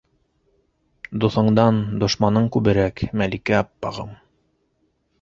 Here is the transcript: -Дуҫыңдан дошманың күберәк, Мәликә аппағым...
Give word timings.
-Дуҫыңдан 1.25 1.77
дошманың 2.05 2.51
күберәк, 2.57 3.07
Мәликә 3.23 3.63
аппағым... 3.63 4.13